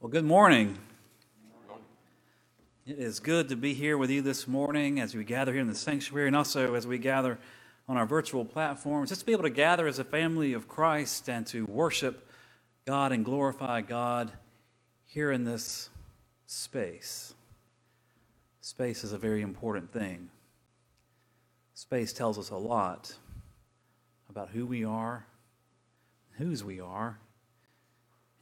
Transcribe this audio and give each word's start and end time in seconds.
Well, 0.00 0.10
good 0.10 0.24
morning. 0.24 0.78
It 2.86 3.00
is 3.00 3.18
good 3.18 3.48
to 3.48 3.56
be 3.56 3.74
here 3.74 3.98
with 3.98 4.10
you 4.10 4.22
this 4.22 4.46
morning 4.46 5.00
as 5.00 5.12
we 5.12 5.24
gather 5.24 5.50
here 5.50 5.60
in 5.60 5.66
the 5.66 5.74
sanctuary 5.74 6.28
and 6.28 6.36
also 6.36 6.74
as 6.76 6.86
we 6.86 6.98
gather 6.98 7.36
on 7.88 7.96
our 7.96 8.06
virtual 8.06 8.44
platforms, 8.44 9.08
just 9.08 9.22
to 9.22 9.26
be 9.26 9.32
able 9.32 9.42
to 9.42 9.50
gather 9.50 9.88
as 9.88 9.98
a 9.98 10.04
family 10.04 10.52
of 10.52 10.68
Christ 10.68 11.28
and 11.28 11.44
to 11.48 11.64
worship 11.64 12.30
God 12.86 13.10
and 13.10 13.24
glorify 13.24 13.80
God 13.80 14.30
here 15.04 15.32
in 15.32 15.42
this 15.42 15.90
space. 16.46 17.34
Space 18.60 19.02
is 19.02 19.12
a 19.12 19.18
very 19.18 19.42
important 19.42 19.92
thing. 19.92 20.30
Space 21.74 22.12
tells 22.12 22.38
us 22.38 22.50
a 22.50 22.56
lot 22.56 23.16
about 24.30 24.50
who 24.50 24.64
we 24.64 24.84
are, 24.84 25.26
whose 26.36 26.62
we 26.62 26.78
are, 26.78 27.18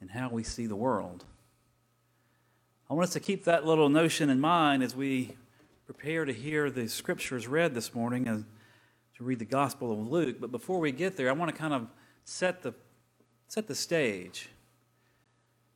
and 0.03 0.11
how 0.11 0.29
we 0.29 0.43
see 0.43 0.67
the 0.67 0.77
world. 0.77 1.25
I 2.89 2.95
want 2.95 3.09
us 3.09 3.15
to 3.15 3.21
keep 3.21 3.43
that 3.45 3.67
little 3.67 3.89
notion 3.89 4.31
in 4.31 4.39
mind 4.39 4.85
as 4.85 4.95
we 4.95 5.35
prepare 5.87 6.25
to 6.25 6.33
hear 6.33 6.71
the 6.71 6.89
scriptures 6.89 7.49
read 7.49 7.75
this 7.75 7.93
morning 7.93 8.29
and 8.29 8.45
to 9.17 9.25
read 9.25 9.41
the 9.41 9.45
Gospel 9.45 9.93
of 9.93 9.99
Luke. 9.99 10.37
But 10.41 10.53
before 10.53 10.79
we 10.79 10.93
get 10.93 11.17
there, 11.17 11.29
I 11.29 11.33
want 11.33 11.51
to 11.53 11.57
kind 11.57 11.75
of 11.75 11.89
set 12.25 12.63
the, 12.63 12.75
set 13.49 13.67
the 13.67 13.75
stage. 13.75 14.51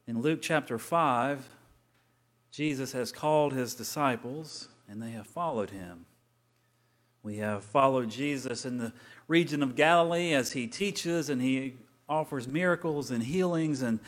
In 0.06 0.22
Luke 0.22 0.38
chapter 0.40 0.78
5, 0.78 1.48
Jesus 2.52 2.92
has 2.92 3.10
called 3.10 3.54
his 3.54 3.74
disciples, 3.74 4.68
and 4.88 5.02
they 5.02 5.10
have 5.10 5.26
followed 5.26 5.70
him. 5.70 6.06
We 7.24 7.38
have 7.38 7.64
followed 7.64 8.08
Jesus 8.08 8.64
in 8.64 8.78
the 8.78 8.92
region 9.26 9.64
of 9.64 9.74
Galilee 9.74 10.32
as 10.32 10.52
he 10.52 10.68
teaches 10.68 11.28
and 11.28 11.42
he 11.42 11.74
offers 12.08 12.46
miracles 12.46 13.10
and 13.10 13.24
healings 13.24 13.82
and 13.82 13.98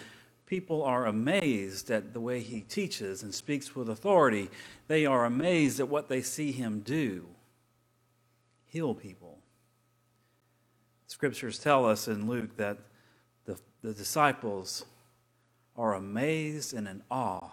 people 0.52 0.82
are 0.82 1.06
amazed 1.06 1.90
at 1.90 2.12
the 2.12 2.20
way 2.20 2.38
he 2.38 2.60
teaches 2.60 3.22
and 3.22 3.34
speaks 3.34 3.74
with 3.74 3.88
authority. 3.88 4.50
They 4.86 5.06
are 5.06 5.24
amazed 5.24 5.80
at 5.80 5.88
what 5.88 6.10
they 6.10 6.20
see 6.20 6.52
him 6.52 6.80
do 6.80 7.26
heal 8.66 8.94
people. 8.94 9.38
Scriptures 11.06 11.58
tell 11.58 11.86
us 11.86 12.06
in 12.06 12.28
Luke 12.28 12.54
that 12.58 12.76
the, 13.46 13.58
the 13.80 13.94
disciples 13.94 14.84
are 15.74 15.94
amazed 15.94 16.74
and 16.74 16.86
in 16.86 17.02
awe 17.10 17.48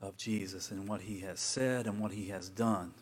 of 0.00 0.16
Jesus 0.16 0.70
and 0.70 0.86
what 0.86 1.00
he 1.00 1.18
has 1.18 1.40
said 1.40 1.88
and 1.88 1.98
what 1.98 2.12
he 2.12 2.28
has 2.28 2.48
done. 2.48 2.94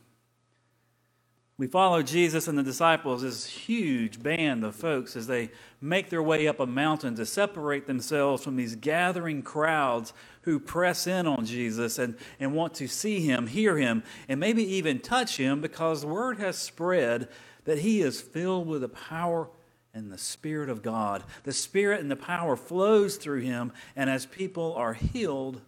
We 1.59 1.67
follow 1.67 2.03
Jesus 2.05 2.47
and 2.47 2.56
the 2.56 2.62
disciples, 2.62 3.23
this 3.23 3.45
huge 3.45 4.23
band 4.23 4.64
of 4.64 4.77
folks, 4.77 5.17
as 5.17 5.27
they 5.27 5.51
make 5.81 6.09
their 6.09 6.23
way 6.23 6.47
up 6.47 6.61
a 6.61 6.67
mountain 6.67 7.17
to 7.17 7.27
separate 7.27 7.89
themselves 7.89 8.45
from 8.45 8.55
these 8.55 8.77
gathering 8.77 9.42
crowds 9.42 10.12
who 10.42 10.61
press 10.61 11.09
in 11.09 11.27
on 11.27 11.45
Jesus 11.45 11.98
and, 11.98 12.17
and 12.39 12.55
want 12.55 12.75
to 12.75 12.87
see 12.87 13.23
him, 13.23 13.48
hear 13.48 13.77
him, 13.77 14.05
and 14.28 14.39
maybe 14.39 14.62
even 14.62 15.00
touch 15.00 15.37
him 15.37 15.61
because 15.61 16.06
word 16.06 16.39
has 16.39 16.56
spread 16.56 17.28
that 17.65 17.81
he 17.81 18.03
is 18.03 18.20
filled 18.20 18.69
with 18.69 18.83
the 18.83 18.89
power 18.89 19.48
and 19.93 20.12
the 20.12 20.19
Spirit 20.19 20.70
of 20.70 20.81
God. 20.81 21.25
The 21.43 21.53
Spirit 21.53 22.00
and 22.00 22.11
the 22.11 22.15
power 22.15 22.55
flows 22.55 23.17
through 23.17 23.41
him, 23.41 23.72
and 23.97 24.09
as 24.09 24.27
people 24.27 24.75
are 24.75 24.95
healed, 24.95 25.61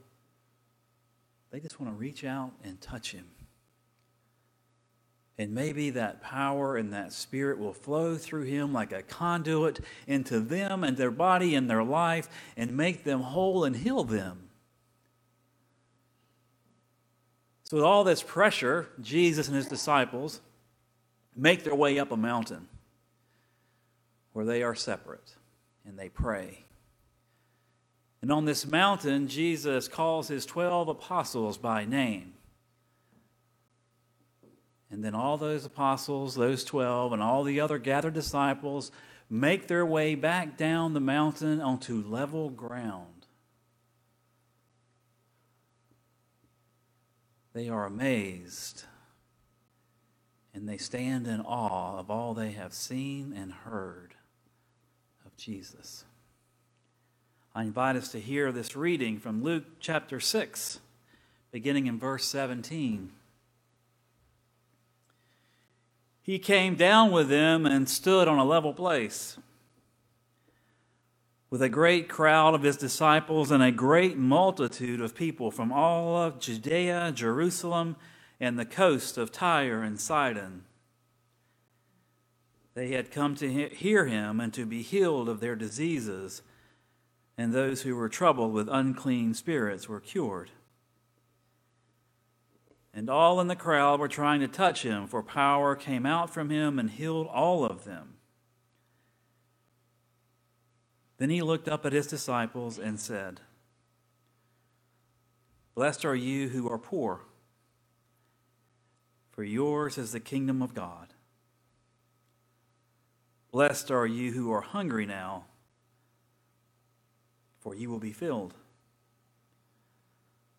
they 1.51 1.59
just 1.59 1.81
want 1.81 1.93
to 1.93 1.99
reach 1.99 2.23
out 2.23 2.53
and 2.63 2.81
touch 2.81 3.11
him. 3.11 3.27
And 5.41 5.55
maybe 5.55 5.89
that 5.89 6.21
power 6.21 6.77
and 6.77 6.93
that 6.93 7.15
spirit 7.15 7.59
will 7.59 7.73
flow 7.73 8.19
through 8.19 8.43
him 8.43 8.75
like 8.75 8.93
a 8.93 9.01
conduit 9.01 9.81
into 10.07 10.39
them 10.39 10.85
and 10.85 10.99
their 10.99 11.11
body 11.11 11.55
and 11.55 11.69
their 11.69 11.83
life 11.83 12.29
and 12.59 12.77
make 12.77 13.05
them 13.05 13.23
whole 13.23 13.65
and 13.65 13.75
heal 13.75 14.05
them. 14.05 14.51
So, 17.63 17.79
with 17.79 17.87
all 17.87 18.05
this 18.05 18.23
pressure, 18.23 18.89
Jesus 19.01 19.49
and 19.49 19.57
his 19.57 19.67
disciples 19.67 20.43
make 21.35 21.65
their 21.65 21.75
way 21.75 21.99
up 21.99 22.13
a 22.13 22.19
mountain 22.19 22.69
where 24.35 24.45
they 24.45 24.63
are 24.63 24.75
separate 24.75 25.37
and 25.87 25.99
they 25.99 26.11
pray. 26.11 26.67
And 28.21 28.31
on 28.31 28.45
this 28.45 28.67
mountain, 28.67 29.27
Jesus 29.27 29.89
calls 29.89 30.29
his 30.29 30.45
12 30.45 30.89
apostles 30.89 31.57
by 31.57 31.87
name. 31.87 32.35
And 34.91 35.05
then 35.05 35.15
all 35.15 35.37
those 35.37 35.65
apostles, 35.65 36.35
those 36.35 36.65
12, 36.65 37.13
and 37.13 37.23
all 37.23 37.45
the 37.45 37.61
other 37.61 37.79
gathered 37.79 38.15
disciples 38.15 38.91
make 39.29 39.69
their 39.69 39.87
way 39.87 40.17
back 40.17 40.57
down 40.57 40.95
the 40.95 41.01
mountain 41.01 41.61
onto 41.61 42.03
level 42.03 42.51
ground. 42.51 43.27
They 47.53 47.69
are 47.69 47.85
amazed 47.85 48.85
and 50.53 50.69
they 50.69 50.79
stand 50.79 51.27
in 51.27 51.41
awe 51.41 51.99
of 51.99 52.11
all 52.11 52.35
they 52.35 52.53
have 52.53 52.73
seen 52.73 53.33
and 53.37 53.53
heard 53.53 54.15
of 55.25 55.37
Jesus. 55.37 56.05
I 57.55 57.63
invite 57.63 57.97
us 57.97 58.09
to 58.13 58.21
hear 58.21 58.53
this 58.53 58.77
reading 58.77 59.19
from 59.19 59.43
Luke 59.43 59.65
chapter 59.81 60.21
6, 60.21 60.81
beginning 61.51 61.87
in 61.87 61.99
verse 61.99 62.25
17. 62.27 63.13
He 66.23 66.39
came 66.39 66.75
down 66.75 67.11
with 67.11 67.29
them 67.29 67.67
and 67.67 67.89
stood 67.89 68.29
on 68.29 68.39
a 68.39 68.45
level 68.45 68.73
place. 68.73 69.39
With 71.49 71.63
a 71.63 71.69
great 71.69 72.09
crowd 72.09 72.55
of 72.55 72.63
his 72.63 72.77
disciples 72.77 73.51
and 73.51 73.63
a 73.63 73.73
great 73.73 74.17
multitude 74.17 75.01
of 75.01 75.15
people 75.15 75.51
from 75.51 75.73
all 75.73 76.17
of 76.17 76.39
Judea, 76.39 77.13
Jerusalem, 77.15 77.97
and 78.39 78.59
the 78.59 78.65
coast 78.65 79.19
of 79.19 79.33
Tyre 79.33 79.83
and 79.83 80.01
Sidon. 80.01 80.65
They 82.75 82.93
had 82.93 83.11
come 83.11 83.35
to 83.37 83.69
hear 83.69 84.07
him 84.07 84.41
and 84.41 84.55
to 84.55 84.65
be 84.65 84.83
healed 84.83 85.29
of 85.29 85.41
their 85.41 85.57
diseases, 85.57 86.43
and 87.37 87.53
those 87.53 87.83
who 87.83 87.97
were 87.97 88.09
troubled 88.09 88.53
with 88.53 88.69
unclean 88.71 89.35
spirits 89.35 89.89
were 89.89 90.01
cured 90.01 90.51
and 92.93 93.09
all 93.09 93.41
in 93.41 93.47
the 93.47 93.57
crowd 93.57 94.01
were 94.01 94.09
trying 94.09 94.41
to 94.41 94.49
touch 94.49 94.83
him, 94.83 95.07
for 95.07 95.23
power 95.23 95.77
came 95.77 96.05
out 96.05 96.31
from 96.31 96.51
him 96.51 96.79
and 96.79 96.91
healed 96.91 97.29
all 97.29 97.65
of 97.65 97.85
them. 97.85 98.15
Then 101.19 101.31
he 101.31 101.43
looked 101.43 101.69
up 101.69 101.87
at 101.87 101.93
his 101.93 102.07
disciples 102.07 102.79
and 102.79 102.99
said, 102.99 103.41
Blessed 105.75 106.05
are 106.05 106.17
you 106.17 106.49
who 106.49 106.69
are 106.69 106.79
poor, 106.79 107.21
for 109.31 109.45
yours 109.45 109.97
is 109.97 110.13
the 110.13 110.21
kingdom 110.21 110.61
of 110.61 110.75
God. 110.75 111.15
Blessed 113.53 113.91
are 113.91 114.07
you 114.07 114.33
who 114.33 114.51
are 114.53 114.61
hungry 114.61 115.07
now, 115.07 115.45
for 117.61 117.75
you 117.75 117.89
will 117.89 117.99
be 117.99 118.13
filled. 118.13 118.55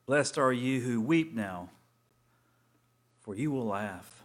Blessed 0.05 0.37
are 0.37 0.53
you 0.53 0.81
who 0.81 1.01
weep 1.01 1.33
now 1.33 1.69
for 3.21 3.35
you 3.35 3.51
will 3.51 3.67
laugh. 3.67 4.23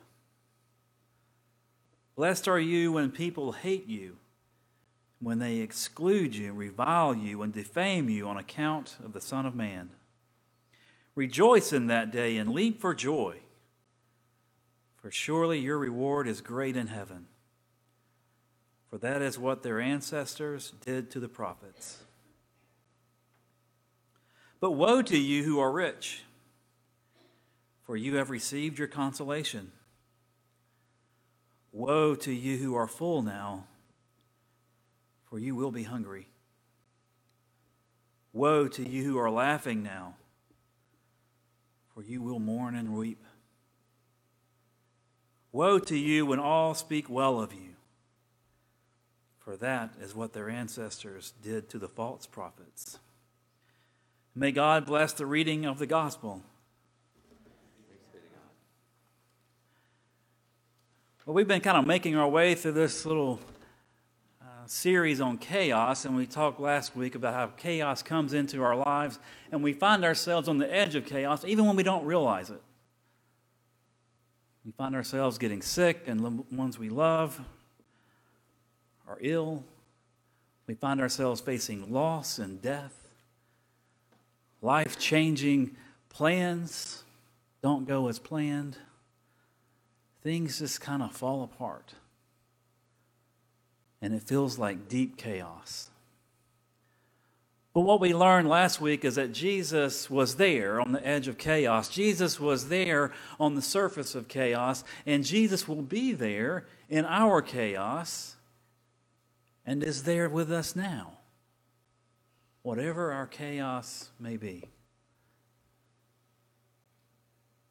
Blessed 2.16 2.48
are 2.48 2.60
you 2.60 2.92
when 2.92 3.10
people 3.10 3.52
hate 3.52 3.86
you, 3.86 4.16
when 5.20 5.38
they 5.38 5.56
exclude 5.56 6.34
you, 6.34 6.52
revile 6.52 7.14
you, 7.14 7.42
and 7.42 7.52
defame 7.52 8.08
you 8.08 8.26
on 8.26 8.38
account 8.38 8.96
of 9.04 9.12
the 9.12 9.20
Son 9.20 9.44
of 9.44 9.54
Man. 9.54 9.90
Rejoice 11.14 11.72
in 11.72 11.86
that 11.86 12.10
day 12.10 12.36
and 12.36 12.52
leap 12.52 12.80
for 12.80 12.94
joy, 12.94 13.36
for 14.96 15.10
surely 15.10 15.58
your 15.58 15.78
reward 15.78 16.26
is 16.26 16.40
great 16.40 16.76
in 16.76 16.88
heaven. 16.88 17.26
For 18.88 18.98
that 18.98 19.20
is 19.20 19.38
what 19.38 19.62
their 19.62 19.80
ancestors 19.80 20.72
did 20.84 21.10
to 21.10 21.20
the 21.20 21.28
prophets. 21.28 21.98
But 24.60 24.72
woe 24.72 25.02
to 25.02 25.18
you 25.18 25.42
who 25.42 25.58
are 25.58 25.72
rich 25.72 26.22
for 27.86 27.96
you 27.96 28.16
have 28.16 28.30
received 28.30 28.78
your 28.78 28.88
consolation. 28.88 29.70
Woe 31.72 32.16
to 32.16 32.32
you 32.32 32.56
who 32.56 32.74
are 32.74 32.88
full 32.88 33.22
now, 33.22 33.66
for 35.30 35.38
you 35.38 35.54
will 35.54 35.70
be 35.70 35.84
hungry. 35.84 36.26
Woe 38.32 38.66
to 38.68 38.86
you 38.86 39.04
who 39.04 39.18
are 39.18 39.30
laughing 39.30 39.82
now, 39.82 40.16
for 41.94 42.02
you 42.02 42.20
will 42.20 42.40
mourn 42.40 42.74
and 42.74 42.94
weep. 42.96 43.24
Woe 45.52 45.78
to 45.78 45.96
you 45.96 46.26
when 46.26 46.40
all 46.40 46.74
speak 46.74 47.08
well 47.08 47.40
of 47.40 47.52
you, 47.52 47.76
for 49.38 49.56
that 49.56 49.94
is 50.00 50.14
what 50.14 50.32
their 50.32 50.50
ancestors 50.50 51.32
did 51.42 51.68
to 51.70 51.78
the 51.78 51.88
false 51.88 52.26
prophets. 52.26 52.98
May 54.34 54.50
God 54.50 54.84
bless 54.84 55.12
the 55.12 55.24
reading 55.24 55.64
of 55.64 55.78
the 55.78 55.86
gospel. 55.86 56.42
Well, 61.26 61.34
we've 61.34 61.48
been 61.48 61.60
kind 61.60 61.76
of 61.76 61.88
making 61.88 62.14
our 62.14 62.28
way 62.28 62.54
through 62.54 62.74
this 62.74 63.04
little 63.04 63.40
uh, 64.40 64.44
series 64.66 65.20
on 65.20 65.38
chaos, 65.38 66.04
and 66.04 66.14
we 66.14 66.24
talked 66.24 66.60
last 66.60 66.94
week 66.94 67.16
about 67.16 67.34
how 67.34 67.48
chaos 67.48 68.00
comes 68.00 68.32
into 68.32 68.62
our 68.62 68.76
lives, 68.76 69.18
and 69.50 69.60
we 69.60 69.72
find 69.72 70.04
ourselves 70.04 70.46
on 70.46 70.58
the 70.58 70.72
edge 70.72 70.94
of 70.94 71.04
chaos 71.04 71.44
even 71.44 71.66
when 71.66 71.74
we 71.74 71.82
don't 71.82 72.04
realize 72.04 72.50
it. 72.50 72.62
We 74.64 74.70
find 74.70 74.94
ourselves 74.94 75.36
getting 75.36 75.62
sick, 75.62 76.04
and 76.06 76.20
the 76.20 76.30
ones 76.54 76.78
we 76.78 76.90
love 76.90 77.40
are 79.08 79.18
ill. 79.20 79.64
We 80.68 80.74
find 80.74 81.00
ourselves 81.00 81.40
facing 81.40 81.92
loss 81.92 82.38
and 82.38 82.62
death. 82.62 83.08
Life 84.62 84.96
changing 84.96 85.76
plans 86.08 87.02
don't 87.64 87.84
go 87.84 88.06
as 88.06 88.20
planned. 88.20 88.76
Things 90.26 90.58
just 90.58 90.80
kind 90.80 91.04
of 91.04 91.12
fall 91.12 91.44
apart 91.44 91.94
and 94.02 94.12
it 94.12 94.24
feels 94.24 94.58
like 94.58 94.88
deep 94.88 95.16
chaos. 95.16 95.88
But 97.72 97.82
what 97.82 98.00
we 98.00 98.12
learned 98.12 98.48
last 98.48 98.80
week 98.80 99.04
is 99.04 99.14
that 99.14 99.30
Jesus 99.30 100.10
was 100.10 100.34
there 100.34 100.80
on 100.80 100.90
the 100.90 101.06
edge 101.06 101.28
of 101.28 101.38
chaos. 101.38 101.88
Jesus 101.88 102.40
was 102.40 102.70
there 102.70 103.12
on 103.38 103.54
the 103.54 103.62
surface 103.62 104.16
of 104.16 104.26
chaos, 104.26 104.82
and 105.06 105.24
Jesus 105.24 105.68
will 105.68 105.80
be 105.80 106.12
there 106.12 106.66
in 106.90 107.04
our 107.04 107.40
chaos 107.40 108.34
and 109.64 109.80
is 109.84 110.02
there 110.02 110.28
with 110.28 110.50
us 110.50 110.74
now, 110.74 111.18
whatever 112.62 113.12
our 113.12 113.28
chaos 113.28 114.10
may 114.18 114.36
be. 114.36 114.64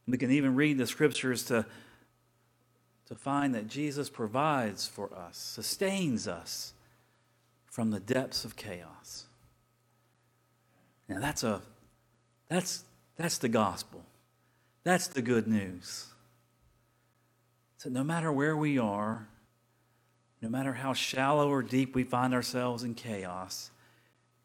We 0.07 0.17
can 0.17 0.31
even 0.31 0.55
read 0.55 0.77
the 0.77 0.87
scriptures 0.87 1.43
to 1.47 1.65
to 3.07 3.15
find 3.15 3.53
that 3.55 3.67
Jesus 3.67 4.09
provides 4.09 4.87
for 4.87 5.13
us, 5.13 5.37
sustains 5.37 6.27
us 6.27 6.73
from 7.65 7.91
the 7.91 7.99
depths 7.99 8.45
of 8.45 8.55
chaos. 8.55 9.25
Now 11.07 11.19
that's 11.19 11.43
a 11.43 11.61
that's 12.49 12.83
that's 13.15 13.37
the 13.37 13.49
gospel. 13.49 14.03
That's 14.83 15.07
the 15.07 15.21
good 15.21 15.47
news. 15.47 16.07
So 17.77 17.89
no 17.89 18.03
matter 18.03 18.31
where 18.31 18.55
we 18.55 18.77
are, 18.77 19.27
no 20.41 20.49
matter 20.49 20.73
how 20.73 20.93
shallow 20.93 21.49
or 21.49 21.63
deep 21.63 21.95
we 21.95 22.03
find 22.03 22.33
ourselves 22.33 22.83
in 22.83 22.93
chaos, 22.93 23.71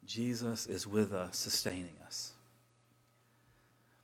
Jesus 0.07 0.67
is 0.67 0.87
with 0.87 1.13
us, 1.13 1.37
sustaining 1.37 1.95
us. 2.07 2.33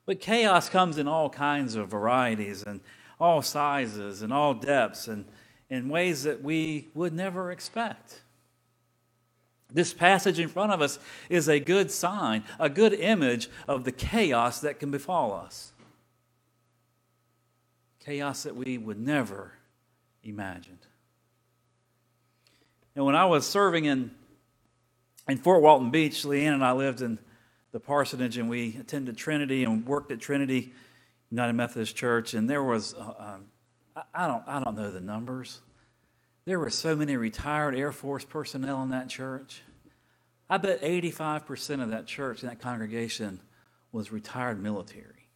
But 0.05 0.21
chaos 0.21 0.69
comes 0.69 0.99
in 0.99 1.09
all 1.09 1.29
kinds 1.29 1.75
of 1.75 1.89
varieties, 1.89 2.63
and 2.63 2.81
all 3.19 3.43
sizes 3.43 4.23
and 4.23 4.33
all 4.33 4.55
depths 4.55 5.09
and 5.09 5.25
in 5.69 5.89
ways 5.89 6.23
that 6.23 6.43
we 6.43 6.89
would 6.95 7.13
never 7.13 7.51
expect. 7.51 8.21
This 9.73 9.93
passage 9.93 10.39
in 10.39 10.49
front 10.49 10.73
of 10.73 10.81
us 10.81 10.99
is 11.29 11.49
a 11.49 11.59
good 11.59 11.91
sign, 11.91 12.45
a 12.59 12.69
good 12.69 12.93
image 12.93 13.49
of 13.67 13.85
the 13.85 13.93
chaos 13.93 14.61
that 14.61 14.79
can 14.79 14.91
befall 14.91 15.33
us. 15.33 15.73
Chaos 18.01 18.45
that 18.45 18.55
we 18.55 18.79
would 18.79 19.01
never 19.01 19.53
imagined. 20.23 20.79
And 22.95 23.05
when 23.05 23.17
I 23.17 23.25
was 23.27 23.47
serving 23.47 23.87
in, 23.87 24.13
in 25.29 25.37
Fort 25.39 25.63
Walton 25.63 25.91
Beach, 25.91 26.23
Leanne 26.23 26.55
and 26.55 26.65
I 26.65 26.73
lived 26.73 27.03
in 27.03 27.19
the 27.73 27.81
parsonage 27.81 28.39
and 28.39 28.49
we 28.49 28.77
attended 28.81 29.17
Trinity 29.17 29.65
and 29.65 29.85
worked 29.85 30.13
at 30.13 30.21
Trinity 30.21 30.73
United 31.31 31.55
Methodist 31.55 31.97
Church, 31.97 32.35
and 32.35 32.49
there 32.49 32.63
was, 32.63 32.95
uh, 32.95 33.15
um, 33.19 33.45
I, 34.15 34.27
don't, 34.27 34.45
I 34.47 34.63
don't 34.63 34.77
know 34.77 34.91
the 34.91 35.01
numbers. 35.01 35.61
There 36.45 36.61
were 36.61 36.71
so 36.71 36.95
many 36.95 37.17
retired 37.17 37.75
Air 37.75 37.93
Force 37.93 38.25
personnel 38.25 38.83
in 38.83 38.91
that 38.91 39.09
church. 39.09 39.63
I 40.49 40.59
bet 40.59 40.83
85% 40.83 41.83
of 41.83 41.91
that 41.91 42.07
church 42.07 42.43
and 42.43 42.51
that 42.51 42.61
congregation 42.61 43.41
was 43.91 44.13
retired 44.13 44.63
military. 44.63 45.29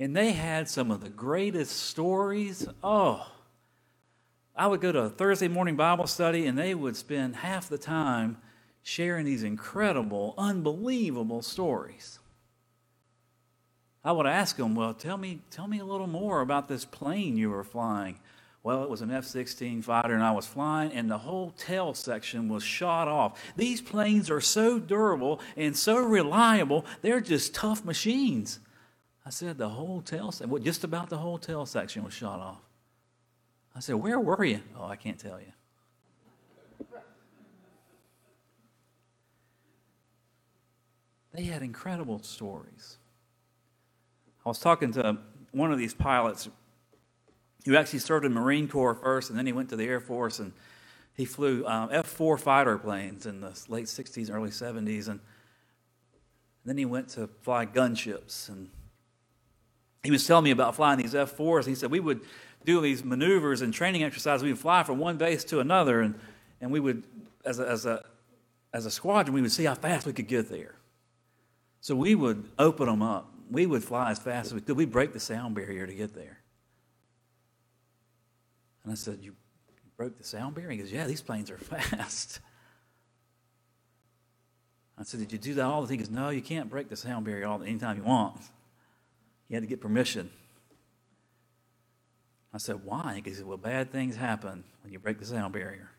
And 0.00 0.16
they 0.16 0.32
had 0.32 0.68
some 0.68 0.90
of 0.90 1.02
the 1.02 1.10
greatest 1.10 1.76
stories. 1.76 2.66
Oh, 2.82 3.30
I 4.56 4.66
would 4.66 4.80
go 4.80 4.90
to 4.90 5.00
a 5.00 5.10
Thursday 5.10 5.48
morning 5.48 5.76
Bible 5.76 6.06
study, 6.06 6.46
and 6.46 6.56
they 6.56 6.74
would 6.74 6.96
spend 6.96 7.36
half 7.36 7.68
the 7.68 7.78
time 7.78 8.38
sharing 8.82 9.26
these 9.26 9.42
incredible, 9.42 10.34
unbelievable 10.38 11.42
stories. 11.42 12.18
I 14.04 14.12
would 14.12 14.26
ask 14.26 14.58
him, 14.58 14.74
well, 14.74 14.92
tell 14.92 15.16
me, 15.16 15.40
tell 15.50 15.66
me 15.66 15.78
a 15.78 15.84
little 15.84 16.06
more 16.06 16.42
about 16.42 16.68
this 16.68 16.84
plane 16.84 17.36
you 17.36 17.50
were 17.50 17.64
flying. 17.64 18.18
Well, 18.62 18.82
it 18.82 18.90
was 18.90 19.00
an 19.00 19.10
F 19.10 19.24
16 19.24 19.82
fighter, 19.82 20.14
and 20.14 20.22
I 20.22 20.32
was 20.32 20.46
flying, 20.46 20.92
and 20.92 21.10
the 21.10 21.18
whole 21.18 21.50
tail 21.50 21.94
section 21.94 22.48
was 22.48 22.62
shot 22.62 23.08
off. 23.08 23.40
These 23.56 23.80
planes 23.80 24.30
are 24.30 24.40
so 24.40 24.78
durable 24.78 25.40
and 25.56 25.76
so 25.76 25.98
reliable, 25.98 26.84
they're 27.02 27.20
just 27.20 27.54
tough 27.54 27.84
machines. 27.84 28.60
I 29.26 29.30
said, 29.30 29.56
the 29.56 29.70
whole 29.70 30.02
tail 30.02 30.32
section, 30.32 30.50
well, 30.50 30.62
just 30.62 30.84
about 30.84 31.08
the 31.08 31.18
whole 31.18 31.38
tail 31.38 31.64
section 31.64 32.04
was 32.04 32.12
shot 32.12 32.40
off. 32.40 32.60
I 33.74 33.80
said, 33.80 33.96
where 33.96 34.20
were 34.20 34.44
you? 34.44 34.60
Oh, 34.78 34.86
I 34.86 34.96
can't 34.96 35.18
tell 35.18 35.40
you. 35.40 35.52
They 41.32 41.44
had 41.44 41.62
incredible 41.62 42.22
stories. 42.22 42.98
I 44.44 44.50
was 44.50 44.58
talking 44.58 44.92
to 44.92 45.18
one 45.52 45.72
of 45.72 45.78
these 45.78 45.94
pilots 45.94 46.48
who 47.64 47.76
actually 47.76 48.00
served 48.00 48.26
in 48.26 48.32
Marine 48.32 48.68
Corps 48.68 48.94
first, 48.94 49.30
and 49.30 49.38
then 49.38 49.46
he 49.46 49.52
went 49.52 49.70
to 49.70 49.76
the 49.76 49.84
Air 49.84 50.00
Force, 50.00 50.38
and 50.38 50.52
he 51.14 51.24
flew 51.24 51.66
um, 51.66 51.88
F-4 51.92 52.38
fighter 52.38 52.76
planes 52.76 53.24
in 53.24 53.40
the 53.40 53.58
late 53.68 53.86
60s, 53.86 54.30
early 54.30 54.50
70s, 54.50 55.08
and 55.08 55.20
then 56.64 56.76
he 56.76 56.84
went 56.84 57.08
to 57.10 57.28
fly 57.40 57.64
gunships. 57.64 58.48
And 58.48 58.68
he 60.02 60.10
was 60.10 60.26
telling 60.26 60.44
me 60.44 60.50
about 60.50 60.74
flying 60.76 60.98
these 60.98 61.14
F-4s. 61.14 61.66
He 61.66 61.74
said 61.74 61.90
we 61.90 62.00
would 62.00 62.20
do 62.66 62.80
these 62.80 63.02
maneuvers 63.02 63.62
and 63.62 63.72
training 63.72 64.02
exercises. 64.02 64.42
We 64.42 64.50
would 64.50 64.58
fly 64.58 64.82
from 64.82 64.98
one 64.98 65.16
base 65.16 65.44
to 65.44 65.60
another, 65.60 66.00
and, 66.00 66.18
and 66.60 66.70
we 66.70 66.80
would, 66.80 67.04
as 67.46 67.60
a, 67.60 67.68
as, 67.68 67.86
a, 67.86 68.04
as 68.74 68.84
a 68.84 68.90
squadron, 68.90 69.34
we 69.34 69.40
would 69.40 69.52
see 69.52 69.64
how 69.64 69.74
fast 69.74 70.06
we 70.06 70.12
could 70.12 70.28
get 70.28 70.50
there. 70.50 70.74
So 71.80 71.94
we 71.94 72.14
would 72.14 72.50
open 72.58 72.86
them 72.86 73.02
up 73.02 73.33
we 73.50 73.66
would 73.66 73.84
fly 73.84 74.10
as 74.10 74.18
fast 74.18 74.46
as 74.46 74.54
we 74.54 74.60
could. 74.60 74.76
We'd 74.76 74.92
break 74.92 75.12
the 75.12 75.20
sound 75.20 75.54
barrier 75.54 75.86
to 75.86 75.94
get 75.94 76.14
there. 76.14 76.38
And 78.82 78.92
I 78.92 78.94
said, 78.94 79.18
You 79.22 79.34
broke 79.96 80.18
the 80.18 80.24
sound 80.24 80.54
barrier? 80.54 80.70
He 80.70 80.78
goes, 80.78 80.92
Yeah, 80.92 81.06
these 81.06 81.22
planes 81.22 81.50
are 81.50 81.58
fast. 81.58 82.40
I 84.96 85.02
said, 85.02 85.20
Did 85.20 85.32
you 85.32 85.38
do 85.38 85.54
that 85.54 85.64
all 85.64 85.82
the 85.82 85.88
time? 85.88 85.98
He 85.98 86.04
goes, 86.04 86.10
No, 86.10 86.28
you 86.28 86.42
can't 86.42 86.70
break 86.70 86.88
the 86.88 86.96
sound 86.96 87.24
barrier 87.24 87.46
all 87.46 87.62
anytime 87.62 87.96
you 87.96 88.04
want. 88.04 88.40
You 89.48 89.54
had 89.54 89.62
to 89.62 89.66
get 89.66 89.80
permission. 89.80 90.30
I 92.52 92.58
said, 92.58 92.84
Why? 92.84 93.20
He 93.24 93.32
said, 93.32 93.46
Well, 93.46 93.56
bad 93.56 93.90
things 93.90 94.16
happen 94.16 94.64
when 94.82 94.92
you 94.92 94.98
break 94.98 95.18
the 95.18 95.26
sound 95.26 95.52
barrier. 95.52 95.90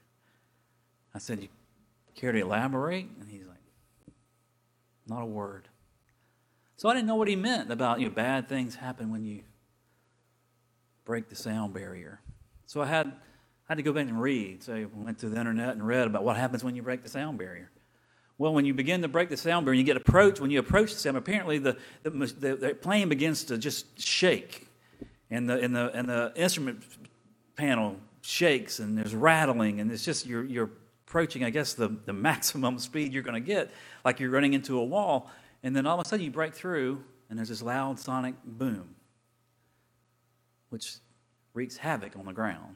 I 1.14 1.20
said, 1.20 1.42
You 1.42 1.50
care 2.16 2.32
to 2.32 2.40
elaborate? 2.40 3.08
And 3.20 3.30
he's 3.30 3.46
like, 3.46 3.58
Not 5.08 5.22
a 5.22 5.26
word. 5.26 5.68
So 6.78 6.90
I 6.90 6.94
didn't 6.94 7.08
know 7.08 7.16
what 7.16 7.28
he 7.28 7.36
meant 7.36 7.72
about 7.72 8.00
you 8.00 8.08
know, 8.08 8.14
bad 8.14 8.50
things 8.50 8.76
happen 8.76 9.12
when 9.12 9.24
you 9.24 9.44
break 11.06 11.30
the 11.30 11.36
sound 11.36 11.74
barrier. 11.74 12.20
So 12.66 12.82
I 12.82 12.88
had, 12.88 13.14
had 13.70 13.78
to 13.78 13.84
go 13.84 13.94
back 13.94 14.08
and 14.08 14.22
read. 14.22 14.64
So 14.64 14.74
I 14.76 14.86
went 14.94 15.20
to 15.20 15.30
the 15.30 15.40
internet 15.40 15.70
and 15.70 15.86
read 15.86 16.08
about 16.08 16.24
what 16.24 16.36
happens 16.36 16.64
when 16.64 16.76
you 16.76 16.82
break 16.82 17.04
the 17.04 17.10
sound 17.10 17.38
barrier. 17.38 17.72
Well, 18.38 18.54
when 18.54 18.66
you 18.66 18.74
begin 18.74 19.02
to 19.04 19.08
break 19.08 19.30
the 19.30 19.38
sound 19.38 19.66
barrier, 19.66 19.80
you 19.80 19.86
get 19.86 19.96
approached. 19.96 20.42
When 20.42 20.52
you 20.52 20.60
approach 20.60 20.94
the 20.94 21.00
sound, 21.00 21.16
apparently 21.16 21.58
the, 21.58 21.78
the, 22.04 22.10
the, 22.10 22.56
the 22.56 22.76
plane 22.76 23.08
begins 23.08 23.46
to 23.46 23.58
just 23.58 24.00
shake, 24.02 24.68
and 25.30 25.50
the, 25.50 25.60
and, 25.60 25.74
the, 25.74 25.92
and 25.94 26.10
the 26.10 26.34
instrument 26.36 26.84
panel 27.56 27.96
shakes, 28.22 28.80
and 28.80 28.98
there's 28.98 29.16
rattling, 29.16 29.80
and 29.80 29.90
it's 29.90 30.04
just 30.04 30.26
you're, 30.26 30.44
you're 30.44 30.70
approaching, 31.08 31.46
I 31.46 31.50
guess, 31.50 31.76
the, 31.76 31.96
the 32.06 32.12
maximum 32.14 32.78
speed 32.80 33.14
you're 33.14 33.24
going 33.24 33.42
to 33.42 33.48
get, 33.48 33.72
like 34.04 34.20
you're 34.20 34.32
running 34.32 34.54
into 34.54 34.78
a 34.80 34.84
wall. 34.84 35.32
And 35.66 35.76
then 35.76 35.88
all 35.88 36.00
of 36.00 36.06
a 36.06 36.08
sudden 36.08 36.24
you 36.24 36.30
break 36.30 36.54
through, 36.54 37.04
and 37.28 37.40
there's 37.40 37.50
this 37.50 37.64
loud 37.64 38.00
sonic 38.00 38.36
boom, 38.46 38.94
which 40.70 40.98
wreaks 41.56 41.78
havoc 41.78 42.16
on 42.16 42.26
the 42.28 42.34
ground. 42.34 42.76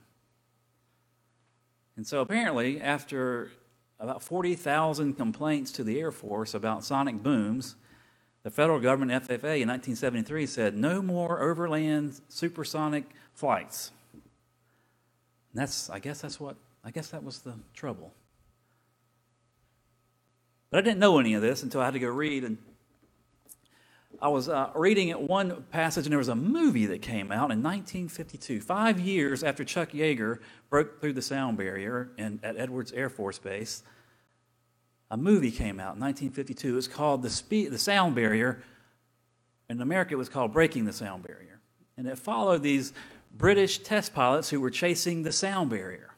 And 1.95 2.07
so 2.07 2.21
apparently, 2.21 2.81
after 2.81 3.51
about 3.99 4.23
40,000 4.23 5.13
complaints 5.13 5.71
to 5.73 5.83
the 5.83 5.99
Air 5.99 6.11
Force 6.11 6.55
about 6.55 6.83
sonic 6.83 7.21
booms, 7.21 7.75
the 8.41 8.49
federal 8.49 8.79
government, 8.79 9.23
FAA, 9.23 9.33
in 9.33 9.67
1973 9.67 10.47
said 10.47 10.75
no 10.75 11.03
more 11.03 11.43
overland 11.43 12.19
supersonic 12.27 13.03
flights. 13.35 13.91
And 14.13 15.61
that's, 15.61 15.91
I 15.91 15.99
guess 15.99 16.21
that's 16.21 16.39
what, 16.39 16.55
I 16.83 16.89
guess 16.89 17.09
that 17.09 17.23
was 17.23 17.41
the 17.41 17.53
trouble. 17.75 18.15
But 20.71 20.79
I 20.79 20.81
didn't 20.81 20.99
know 20.99 21.19
any 21.19 21.35
of 21.35 21.43
this 21.43 21.61
until 21.61 21.81
I 21.81 21.85
had 21.85 21.93
to 21.93 21.99
go 21.99 22.07
read 22.07 22.43
and 22.43 22.57
I 24.21 24.27
was 24.27 24.49
uh, 24.49 24.69
reading 24.75 25.11
one 25.27 25.63
passage, 25.71 26.05
and 26.05 26.11
there 26.11 26.17
was 26.17 26.27
a 26.27 26.35
movie 26.35 26.85
that 26.87 27.01
came 27.01 27.31
out 27.31 27.51
in 27.51 27.63
1952, 27.63 28.59
five 28.59 28.99
years 28.99 29.43
after 29.43 29.63
Chuck 29.63 29.91
Yeager 29.91 30.39
broke 30.69 30.99
through 30.99 31.13
the 31.13 31.21
sound 31.21 31.57
barrier 31.57 32.11
in, 32.17 32.39
at 32.43 32.57
Edwards 32.57 32.91
Air 32.91 33.09
Force 33.09 33.39
Base. 33.39 33.81
A 35.09 35.15
movie 35.15 35.51
came 35.51 35.79
out 35.79 35.95
in 35.95 36.01
1952. 36.01 36.69
It 36.69 36.75
was 36.75 36.87
called 36.87 37.23
The, 37.23 37.29
Speed, 37.29 37.71
the 37.71 37.79
Sound 37.79 38.13
Barrier. 38.13 38.61
In 39.69 39.81
America, 39.81 40.13
it 40.13 40.17
was 40.17 40.29
called 40.29 40.51
Breaking 40.51 40.83
the 40.83 40.93
Sound 40.93 41.23
Barrier. 41.23 41.61
And 41.97 42.05
it 42.05 42.19
followed 42.19 42.61
these 42.61 42.93
British 43.35 43.79
test 43.79 44.13
pilots 44.13 44.49
who 44.49 44.59
were 44.59 44.69
chasing 44.69 45.23
the 45.23 45.31
sound 45.31 45.69
barrier. 45.69 46.13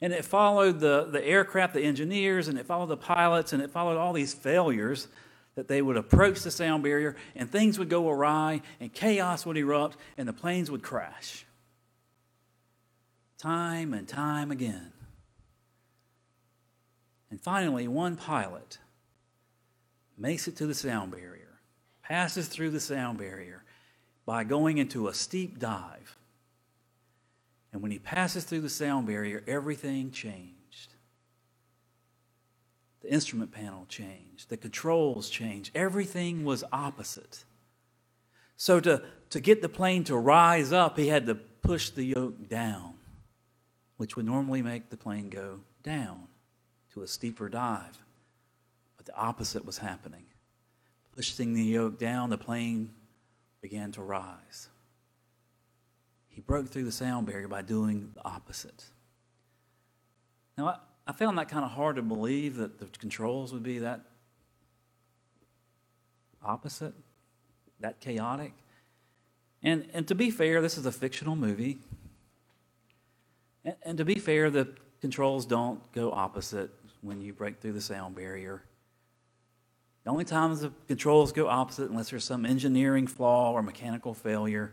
And 0.00 0.12
it 0.12 0.24
followed 0.24 0.80
the, 0.80 1.08
the 1.10 1.24
aircraft, 1.24 1.74
the 1.74 1.82
engineers, 1.82 2.48
and 2.48 2.58
it 2.58 2.66
followed 2.66 2.86
the 2.86 2.96
pilots, 2.96 3.52
and 3.52 3.62
it 3.62 3.70
followed 3.70 3.96
all 3.96 4.12
these 4.12 4.34
failures 4.34 5.08
that 5.56 5.68
they 5.68 5.82
would 5.82 5.96
approach 5.96 6.42
the 6.42 6.50
sound 6.50 6.82
barrier, 6.82 7.16
and 7.34 7.50
things 7.50 7.78
would 7.78 7.88
go 7.88 8.08
awry, 8.08 8.60
and 8.78 8.92
chaos 8.92 9.44
would 9.44 9.56
erupt, 9.56 9.96
and 10.16 10.28
the 10.28 10.32
planes 10.32 10.70
would 10.70 10.82
crash. 10.82 11.44
Time 13.38 13.92
and 13.92 14.06
time 14.06 14.50
again. 14.50 14.92
And 17.30 17.40
finally, 17.40 17.88
one 17.88 18.16
pilot 18.16 18.78
makes 20.16 20.46
it 20.46 20.56
to 20.56 20.66
the 20.66 20.74
sound 20.74 21.10
barrier, 21.10 21.58
passes 22.02 22.48
through 22.48 22.70
the 22.70 22.80
sound 22.80 23.18
barrier 23.18 23.64
by 24.24 24.44
going 24.44 24.78
into 24.78 25.08
a 25.08 25.14
steep 25.14 25.58
dive. 25.58 26.18
And 27.72 27.82
when 27.82 27.90
he 27.90 27.98
passes 27.98 28.44
through 28.44 28.60
the 28.60 28.68
sound 28.68 29.06
barrier, 29.06 29.42
everything 29.46 30.10
changed. 30.10 30.55
The 33.06 33.12
instrument 33.12 33.52
panel 33.52 33.86
changed, 33.88 34.48
the 34.48 34.56
controls 34.56 35.30
changed, 35.30 35.70
everything 35.76 36.44
was 36.44 36.64
opposite. 36.72 37.44
So, 38.56 38.80
to, 38.80 39.00
to 39.30 39.38
get 39.38 39.62
the 39.62 39.68
plane 39.68 40.02
to 40.04 40.16
rise 40.16 40.72
up, 40.72 40.98
he 40.98 41.06
had 41.06 41.26
to 41.26 41.36
push 41.36 41.90
the 41.90 42.02
yoke 42.02 42.48
down, 42.48 42.94
which 43.96 44.16
would 44.16 44.26
normally 44.26 44.60
make 44.60 44.90
the 44.90 44.96
plane 44.96 45.30
go 45.30 45.60
down 45.84 46.26
to 46.94 47.02
a 47.02 47.06
steeper 47.06 47.48
dive. 47.48 47.96
But 48.96 49.06
the 49.06 49.14
opposite 49.14 49.64
was 49.64 49.78
happening. 49.78 50.24
Pushing 51.14 51.54
the 51.54 51.62
yoke 51.62 52.00
down, 52.00 52.30
the 52.30 52.38
plane 52.38 52.90
began 53.62 53.92
to 53.92 54.02
rise. 54.02 54.68
He 56.26 56.40
broke 56.40 56.70
through 56.70 56.86
the 56.86 56.90
sound 56.90 57.28
barrier 57.28 57.46
by 57.46 57.62
doing 57.62 58.10
the 58.16 58.24
opposite. 58.24 58.84
Now, 60.58 60.80
I, 61.06 61.12
found 61.12 61.38
that 61.38 61.48
kind 61.48 61.64
of 61.64 61.70
hard 61.70 61.96
to 61.96 62.02
believe 62.02 62.56
that 62.56 62.78
the 62.78 62.86
controls 62.98 63.52
would 63.52 63.62
be 63.62 63.78
that 63.78 64.00
opposite, 66.44 66.94
that 67.80 68.00
chaotic. 68.00 68.52
And, 69.62 69.88
and 69.92 70.06
to 70.08 70.14
be 70.14 70.30
fair, 70.30 70.60
this 70.60 70.78
is 70.78 70.86
a 70.86 70.92
fictional 70.92 71.36
movie. 71.36 71.78
And, 73.64 73.76
and 73.82 73.98
to 73.98 74.04
be 74.04 74.16
fair, 74.16 74.50
the 74.50 74.68
controls 75.00 75.46
don't 75.46 75.80
go 75.92 76.12
opposite 76.12 76.70
when 77.02 77.20
you 77.20 77.32
break 77.32 77.60
through 77.60 77.72
the 77.72 77.80
sound 77.80 78.14
barrier. 78.14 78.62
The 80.04 80.10
only 80.10 80.24
times 80.24 80.60
the 80.60 80.72
controls 80.86 81.32
go 81.32 81.48
opposite, 81.48 81.90
unless 81.90 82.10
there's 82.10 82.24
some 82.24 82.46
engineering 82.46 83.06
flaw 83.06 83.52
or 83.52 83.62
mechanical 83.62 84.14
failure, 84.14 84.72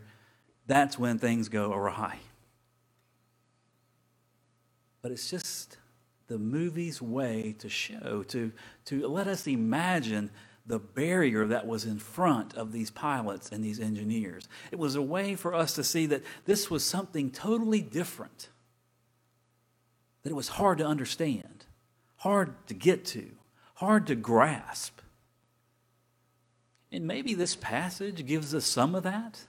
that's 0.66 0.98
when 0.98 1.18
things 1.18 1.48
go 1.48 1.72
awry. 1.72 2.18
But 5.02 5.10
it's 5.10 5.28
just 5.28 5.76
the 6.26 6.38
movie's 6.38 7.02
way 7.02 7.54
to 7.58 7.68
show, 7.68 8.24
to, 8.28 8.52
to 8.86 9.06
let 9.06 9.26
us 9.26 9.46
imagine 9.46 10.30
the 10.66 10.78
barrier 10.78 11.46
that 11.46 11.66
was 11.66 11.84
in 11.84 11.98
front 11.98 12.54
of 12.54 12.72
these 12.72 12.90
pilots 12.90 13.50
and 13.52 13.62
these 13.62 13.80
engineers. 13.80 14.48
It 14.70 14.78
was 14.78 14.94
a 14.94 15.02
way 15.02 15.34
for 15.34 15.54
us 15.54 15.74
to 15.74 15.84
see 15.84 16.06
that 16.06 16.22
this 16.46 16.70
was 16.70 16.84
something 16.84 17.30
totally 17.30 17.82
different, 17.82 18.48
that 20.22 20.30
it 20.30 20.36
was 20.36 20.48
hard 20.48 20.78
to 20.78 20.86
understand 20.86 21.66
hard 22.24 22.66
to 22.66 22.72
get 22.72 23.04
to, 23.04 23.32
hard 23.74 24.06
to 24.06 24.14
grasp. 24.14 25.00
And 26.90 27.06
maybe 27.06 27.34
this 27.34 27.54
passage 27.54 28.24
gives 28.24 28.54
us 28.54 28.64
some 28.64 28.94
of 28.94 29.02
that. 29.02 29.42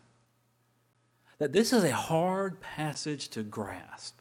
That 1.38 1.54
this 1.54 1.72
is 1.72 1.86
a 1.86 1.94
hard 1.94 2.60
passage 2.60 3.30
to 3.30 3.44
grasp. 3.44 4.20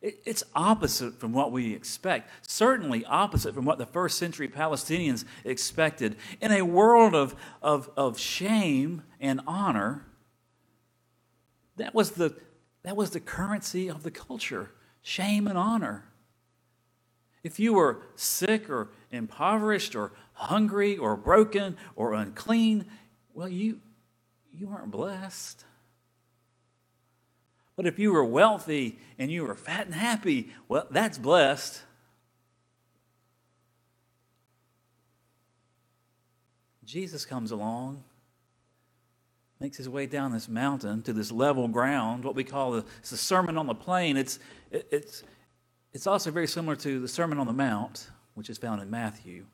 It's 0.00 0.44
opposite 0.54 1.18
from 1.18 1.32
what 1.32 1.50
we 1.50 1.74
expect, 1.74 2.30
certainly 2.42 3.04
opposite 3.04 3.54
from 3.54 3.64
what 3.64 3.78
the 3.78 3.86
first 3.86 4.18
century 4.18 4.48
Palestinians 4.48 5.24
expected. 5.44 6.16
In 6.40 6.52
a 6.52 6.62
world 6.62 7.14
of, 7.14 7.34
of, 7.62 7.90
of 7.96 8.18
shame 8.18 9.02
and 9.20 9.40
honor, 9.46 10.04
that 11.76 11.94
was, 11.94 12.12
the, 12.12 12.36
that 12.84 12.96
was 12.96 13.10
the 13.10 13.20
currency 13.20 13.88
of 13.88 14.02
the 14.02 14.10
culture 14.10 14.70
shame 15.02 15.46
and 15.46 15.56
honor. 15.56 16.04
If 17.42 17.58
you 17.58 17.72
were 17.72 18.02
sick 18.14 18.68
or 18.68 18.90
impoverished 19.10 19.94
or 19.94 20.12
hungry 20.34 20.96
or 20.96 21.16
broken 21.16 21.76
or 21.96 22.14
unclean, 22.14 22.84
well, 23.32 23.48
you, 23.48 23.80
you 24.52 24.68
weren't 24.68 24.90
blessed. 24.90 25.64
But 27.78 27.86
if 27.86 27.96
you 27.96 28.12
were 28.12 28.24
wealthy 28.24 28.98
and 29.20 29.30
you 29.30 29.44
were 29.44 29.54
fat 29.54 29.86
and 29.86 29.94
happy, 29.94 30.50
well, 30.66 30.88
that's 30.90 31.16
blessed. 31.16 31.80
Jesus 36.84 37.24
comes 37.24 37.52
along, 37.52 38.02
makes 39.60 39.76
his 39.76 39.88
way 39.88 40.06
down 40.06 40.32
this 40.32 40.48
mountain 40.48 41.02
to 41.02 41.12
this 41.12 41.30
level 41.30 41.68
ground, 41.68 42.24
what 42.24 42.34
we 42.34 42.42
call 42.42 42.72
the, 42.72 42.84
the 43.08 43.16
Sermon 43.16 43.56
on 43.56 43.68
the 43.68 43.76
Plain. 43.76 44.16
It's, 44.16 44.40
it, 44.72 44.88
it's, 44.90 45.22
it's 45.92 46.08
also 46.08 46.32
very 46.32 46.48
similar 46.48 46.74
to 46.74 46.98
the 46.98 47.06
Sermon 47.06 47.38
on 47.38 47.46
the 47.46 47.52
Mount, 47.52 48.10
which 48.34 48.50
is 48.50 48.58
found 48.58 48.82
in 48.82 48.90
Matthew. 48.90 49.46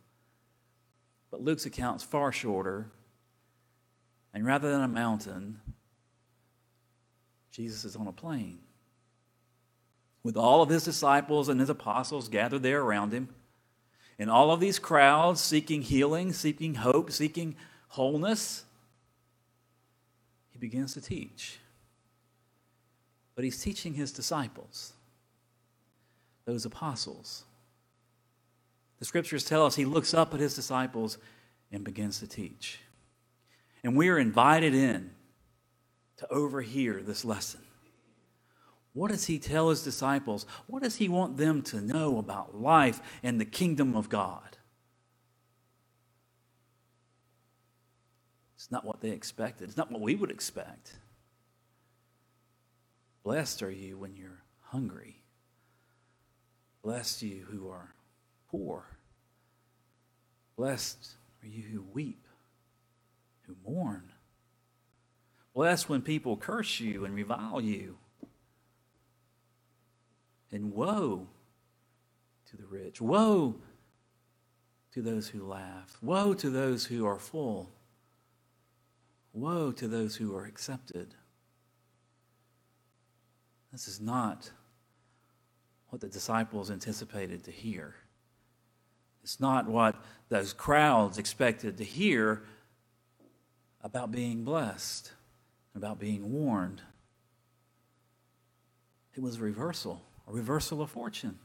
But 1.30 1.42
Luke's 1.42 1.66
account 1.66 2.00
is 2.00 2.04
far 2.04 2.32
shorter. 2.32 2.86
And 4.32 4.46
rather 4.46 4.70
than 4.70 4.80
a 4.80 4.88
mountain, 4.88 5.60
Jesus 7.54 7.84
is 7.84 7.94
on 7.94 8.08
a 8.08 8.12
plain 8.12 8.58
with 10.25 10.37
all 10.37 10.61
of 10.61 10.70
his 10.70 10.82
disciples 10.82 11.49
and 11.49 11.61
his 11.61 11.70
apostles 11.70 12.28
gathered 12.28 12.64
there 12.64 12.80
around 12.80 13.12
him. 13.12 13.28
And 14.18 14.28
all 14.28 14.50
of 14.50 14.58
these 14.58 14.78
crowds 14.78 15.40
seeking 15.40 15.82
healing, 15.82 16.32
seeking 16.32 16.75
hope, 16.75 17.12
seeking 17.12 17.54
wholeness, 17.88 18.64
he 20.50 20.58
begins 20.58 20.94
to 20.94 21.00
teach. 21.00 21.58
But 23.37 23.44
he's 23.44 23.62
teaching 23.62 23.94
his 23.94 24.11
disciples 24.11 24.92
those 26.44 26.64
apostles. 26.64 27.44
The 28.99 29.04
scriptures 29.04 29.44
tell 29.44 29.64
us 29.64 29.76
he 29.76 29.84
looks 29.84 30.12
up 30.12 30.34
at 30.34 30.40
his 30.40 30.54
disciples 30.54 31.18
and 31.70 31.84
begins 31.84 32.20
to 32.20 32.26
teach. 32.26 32.80
And 33.82 33.96
we 33.96 34.08
are 34.08 34.18
invited 34.18 34.75
in 34.75 35.11
to 36.18 36.33
overhear 36.33 37.02
this 37.02 37.25
lesson. 37.25 37.61
What 38.92 39.11
does 39.11 39.26
he 39.26 39.38
tell 39.38 39.71
his 39.71 39.83
disciples? 39.83 40.47
What 40.66 40.83
does 40.83 40.97
he 40.97 41.09
want 41.09 41.37
them 41.37 41.62
to 41.62 41.80
know 41.80 42.18
about 42.18 42.61
life 42.61 43.00
and 43.23 43.40
the 43.40 43.44
kingdom 43.44 43.97
of 43.97 44.09
God? 44.09 44.56
It's 48.54 48.71
not 48.71 48.85
what 48.85 49.00
they 49.00 49.11
expected, 49.11 49.68
it's 49.68 49.76
not 49.76 49.90
what 49.90 50.00
we 50.00 50.14
would 50.14 50.30
expect. 50.30 50.97
Blessed 53.25 53.62
are 53.62 53.71
you 53.71 53.99
when 53.99 54.14
you're 54.16 54.42
hungry 54.61 55.25
Blessed 56.85 57.23
you 57.23 57.47
who 57.50 57.71
are 57.71 57.94
poor. 58.50 58.85
Blessed 60.54 61.14
are 61.42 61.49
you 61.49 61.62
who 61.62 61.83
weep, 61.94 62.26
who 63.47 63.56
mourn. 63.66 64.12
Blessed 65.54 65.88
when 65.88 66.02
people 66.02 66.37
curse 66.37 66.80
you 66.80 67.04
and 67.04 67.14
revile 67.14 67.61
you. 67.61 67.96
And 70.50 70.73
woe 70.73 71.28
to 72.46 72.56
the 72.56 72.66
rich. 72.66 73.00
Woe 73.00 73.56
to 74.92 75.02
those 75.02 75.28
who 75.28 75.46
laugh. 75.46 75.96
Woe 76.02 76.34
to 76.34 76.50
those 76.50 76.87
who 76.87 77.06
are 77.06 77.18
full. 77.18 77.70
Woe 79.32 79.73
to 79.73 79.88
those 79.88 80.16
who 80.16 80.37
are 80.37 80.44
accepted. 80.44 81.14
This 83.73 83.88
is 83.88 84.00
not 84.00 84.50
what 85.88 86.00
the 86.00 86.08
disciples 86.08 86.70
anticipated 86.70 87.44
to 87.44 87.50
hear. 87.50 87.94
It's 89.25 89.40
not 89.40 89.68
what 89.68 89.96
those 90.28 90.52
crowds 90.52 91.18
expected 91.18 91.78
to 91.78 91.84
hear 91.84 92.44
about 93.82 94.12
being 94.12 94.44
blessed, 94.44 95.12
about 95.74 95.98
being 95.98 96.32
warned. 96.32 96.82
It 99.14 99.22
was 99.22 99.36
a 99.36 99.42
reversal, 99.42 100.02
a 100.28 100.32
reversal 100.32 100.82
of 100.82 100.90
fortune. 100.90 101.38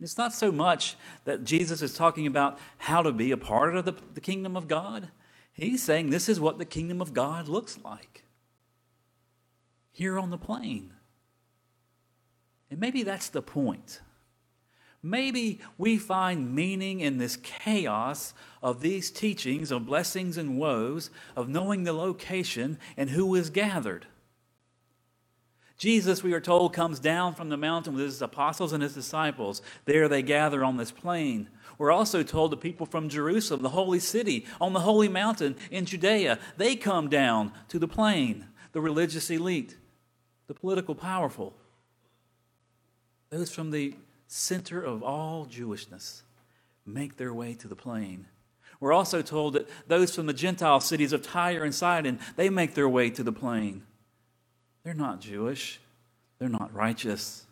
It's 0.00 0.16
not 0.16 0.32
so 0.32 0.50
much 0.50 0.96
that 1.24 1.44
Jesus 1.44 1.82
is 1.82 1.94
talking 1.94 2.26
about 2.26 2.58
how 2.78 3.02
to 3.02 3.12
be 3.12 3.30
a 3.32 3.36
part 3.36 3.76
of 3.76 3.84
the, 3.84 3.94
the 4.14 4.20
kingdom 4.20 4.56
of 4.56 4.66
God. 4.66 5.08
He's 5.52 5.82
saying 5.82 6.08
this 6.08 6.28
is 6.28 6.40
what 6.40 6.58
the 6.58 6.64
kingdom 6.64 7.02
of 7.02 7.12
God 7.12 7.48
looks 7.48 7.78
like 7.84 8.24
here 9.92 10.18
on 10.18 10.30
the 10.30 10.38
plain. 10.38 10.94
And 12.70 12.80
maybe 12.80 13.02
that's 13.02 13.28
the 13.28 13.42
point. 13.42 14.00
Maybe 15.02 15.60
we 15.78 15.96
find 15.96 16.54
meaning 16.54 17.00
in 17.00 17.18
this 17.18 17.36
chaos 17.36 18.34
of 18.62 18.80
these 18.80 19.10
teachings 19.10 19.70
of 19.70 19.86
blessings 19.86 20.36
and 20.36 20.58
woes, 20.58 21.10
of 21.34 21.48
knowing 21.48 21.84
the 21.84 21.94
location 21.94 22.78
and 22.96 23.10
who 23.10 23.34
is 23.34 23.48
gathered. 23.48 24.06
Jesus, 25.78 26.22
we 26.22 26.34
are 26.34 26.40
told, 26.40 26.74
comes 26.74 27.00
down 27.00 27.34
from 27.34 27.48
the 27.48 27.56
mountain 27.56 27.94
with 27.94 28.04
his 28.04 28.20
apostles 28.20 28.74
and 28.74 28.82
his 28.82 28.92
disciples. 28.92 29.62
There 29.86 30.08
they 30.08 30.20
gather 30.20 30.62
on 30.62 30.76
this 30.76 30.90
plain. 30.90 31.48
We're 31.78 31.90
also 31.90 32.22
told 32.22 32.52
the 32.52 32.58
people 32.58 32.84
from 32.84 33.08
Jerusalem, 33.08 33.62
the 33.62 33.70
holy 33.70 34.00
city, 34.00 34.44
on 34.60 34.74
the 34.74 34.80
holy 34.80 35.08
mountain 35.08 35.56
in 35.70 35.86
Judea, 35.86 36.38
they 36.58 36.76
come 36.76 37.08
down 37.08 37.52
to 37.68 37.78
the 37.78 37.88
plain, 37.88 38.48
the 38.72 38.82
religious 38.82 39.30
elite, 39.30 39.78
the 40.48 40.52
political 40.52 40.94
powerful, 40.94 41.56
those 43.30 43.50
from 43.50 43.70
the 43.70 43.94
center 44.32 44.80
of 44.80 45.02
all 45.02 45.44
Jewishness 45.44 46.22
make 46.86 47.16
their 47.16 47.34
way 47.34 47.54
to 47.54 47.66
the 47.66 47.74
plain. 47.74 48.26
We're 48.78 48.92
also 48.92 49.22
told 49.22 49.54
that 49.54 49.68
those 49.88 50.14
from 50.14 50.26
the 50.26 50.32
Gentile 50.32 50.80
cities 50.80 51.12
of 51.12 51.22
Tyre 51.22 51.64
and 51.64 51.74
Sidon, 51.74 52.20
they 52.36 52.48
make 52.48 52.74
their 52.74 52.88
way 52.88 53.10
to 53.10 53.22
the 53.22 53.32
plain. 53.32 53.82
They're 54.84 54.94
not 54.94 55.20
Jewish. 55.20 55.80
They're 56.38 56.48
not 56.48 56.72
righteous. 56.72 57.44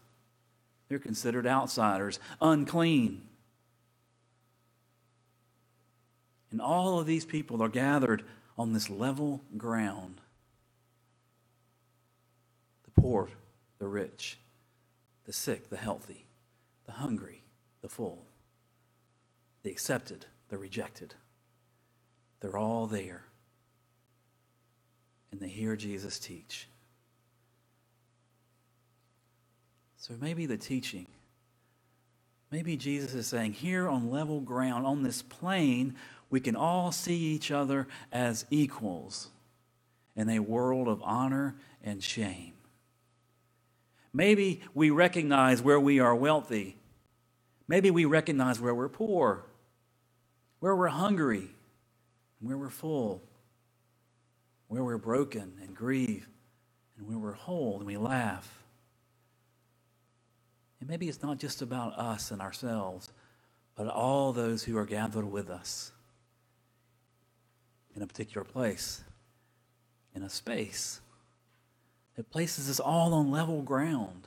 They're 0.89 0.99
considered 0.99 1.47
outsiders, 1.47 2.19
unclean. 2.41 3.23
And 6.51 6.63
all 6.63 6.99
of 6.99 7.07
these 7.07 7.27
people 7.27 7.63
are 7.63 7.69
gathered 7.69 8.23
on 8.57 8.73
this 8.73 8.89
level 8.89 9.43
ground 9.57 10.21
the 12.85 13.03
poor, 13.03 13.29
the 13.79 13.87
rich, 13.87 14.39
the 15.27 15.33
sick, 15.33 15.69
the 15.69 15.77
healthy, 15.77 16.25
the 16.88 16.95
hungry, 16.95 17.45
the 17.83 17.88
full, 17.88 18.25
the 19.62 19.71
accepted, 19.71 20.25
the 20.49 20.57
rejected. 20.57 21.14
They're 22.40 22.57
all 22.57 22.87
there. 22.87 23.25
And 25.30 25.38
they 25.38 25.49
hear 25.49 25.76
Jesus 25.76 26.18
teach. 26.18 26.66
So 29.99 30.14
maybe 30.18 30.47
the 30.47 30.57
teaching, 30.57 31.09
maybe 32.50 32.75
Jesus 32.78 33.12
is 33.12 33.26
saying, 33.26 33.52
here 33.52 33.87
on 33.87 34.11
level 34.11 34.40
ground, 34.40 34.87
on 34.87 35.02
this 35.02 35.21
plain, 35.21 35.95
we 36.30 36.40
can 36.40 36.57
all 36.57 36.90
see 36.90 37.18
each 37.18 37.50
other 37.50 37.87
as 38.11 38.47
equals 38.49 39.28
in 40.16 40.30
a 40.30 40.38
world 40.38 40.88
of 40.88 41.02
honor 41.02 41.57
and 41.85 42.02
shame. 42.02 42.54
Maybe 44.14 44.62
we 44.73 44.88
recognize 44.88 45.61
where 45.61 45.78
we 45.78 46.00
are 46.00 46.14
wealthy. 46.14 46.78
Maybe 47.69 47.91
we 47.91 48.07
recognize 48.07 48.59
where 48.61 48.75
we're 48.75 48.89
poor, 48.89 49.45
where 50.59 50.75
we're 50.75 50.89
hungry, 50.89 51.51
where 52.41 52.57
we're 52.57 52.71
full, 52.71 53.23
where 54.69 54.83
we're 54.83 54.99
broken 54.99 55.53
and 55.63 55.77
grieve, 55.77 56.27
and 56.97 57.07
where 57.07 57.19
we're 57.19 57.33
whole 57.33 57.77
and 57.77 57.87
we 57.87 57.97
laugh. 57.97 58.65
And 60.81 60.89
maybe 60.89 61.09
it's 61.09 61.23
not 61.23 61.39
just 61.39 61.61
about 61.61 61.99
us 61.99 62.31
and 62.31 62.41
ourselves, 62.41 63.13
but 63.77 63.87
all 63.87 64.33
those 64.33 64.65
who 64.65 64.77
are 64.77 64.87
gathered 64.87 65.31
with 65.31 65.51
us 65.51 65.93
in 67.95 68.03
a 68.03 68.07
particular 68.07 68.45
place, 68.45 69.03
in 70.15 70.23
a 70.23 70.31
space. 70.31 71.01
that 72.19 72.31
places 72.31 72.69
us 72.69 72.81
all 72.81 73.15
on 73.15 73.31
level 73.31 73.63
ground. 73.63 74.27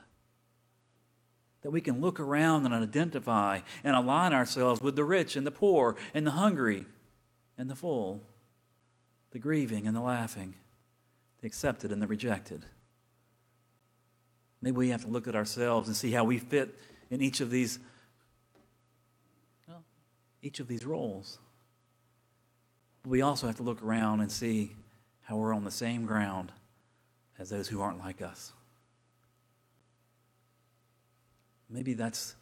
That 1.62 1.72
we 1.72 1.82
can 1.82 2.02
look 2.02 2.20
around 2.20 2.66
and 2.66 2.74
identify 2.74 3.60
and 3.84 3.96
align 3.96 4.34
ourselves 4.34 4.82
with 4.82 4.96
the 4.96 5.04
rich 5.04 5.36
and 5.36 5.46
the 5.46 5.52
poor 5.52 5.96
and 6.14 6.26
the 6.26 6.32
hungry 6.32 6.86
and 7.58 7.70
the 7.70 7.76
full, 7.76 8.24
the 9.32 9.40
grieving 9.40 9.86
and 9.86 9.96
the 9.96 10.02
laughing, 10.02 10.56
the 11.40 11.48
accepted 11.48 11.92
and 11.92 12.02
the 12.02 12.08
rejected. 12.08 12.66
Maybe 14.62 14.78
we 14.78 14.90
have 14.90 15.04
to 15.04 15.10
look 15.10 15.28
at 15.28 15.36
ourselves 15.36 15.88
and 15.88 15.96
see 15.96 16.12
how 16.12 16.24
we 16.24 16.38
fit 16.38 16.78
in 17.10 17.22
each 17.22 17.42
of 17.42 17.50
these 17.50 17.80
well, 19.68 19.84
each 20.42 20.60
of 20.60 20.68
these 20.68 20.86
roles. 20.86 21.40
But 23.04 23.10
We 23.10 23.22
also 23.22 23.48
have 23.48 23.58
to 23.58 23.64
look 23.64 23.84
around 23.84 24.22
and 24.22 24.32
see 24.32 24.76
how 25.22 25.38
we're 25.38 25.54
on 25.54 25.64
the 25.64 25.72
same 25.72 26.06
ground 26.06 26.52
as 27.40 27.50
those 27.50 27.68
who 27.68 27.82
aren't 27.82 28.00
like 28.00 28.22
us. 28.22 28.52
Maybe 31.72 31.94
that's 31.94 32.36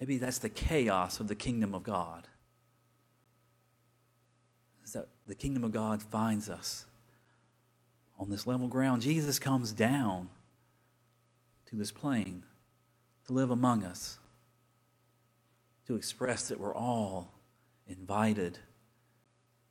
maybe 0.00 0.18
that's 0.18 0.38
the 0.38 0.48
chaos 0.48 1.20
of 1.20 1.28
the 1.28 1.34
kingdom 1.34 1.74
of 1.74 1.82
God. 1.82 2.26
Is 4.84 4.92
that 4.92 5.08
the 5.26 5.34
kingdom 5.34 5.64
of 5.64 5.72
God 5.72 6.02
finds 6.02 6.48
us 6.48 6.86
on 8.18 8.30
this 8.30 8.46
level 8.46 8.68
ground. 8.68 9.02
Jesus 9.02 9.38
comes 9.38 9.72
down 9.72 10.28
to 11.66 11.76
this 11.76 11.92
plain 11.92 12.44
to 13.26 13.32
live 13.32 13.50
among 13.50 13.84
us, 13.84 14.18
to 15.86 15.96
express 15.96 16.48
that 16.48 16.60
we're 16.60 16.74
all 16.74 17.32
invited 17.88 18.58